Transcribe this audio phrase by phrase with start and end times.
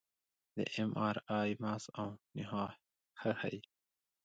[0.55, 2.07] د اېم ار آی مغز او
[2.37, 2.69] نخاع
[3.19, 3.59] ښه ښيي.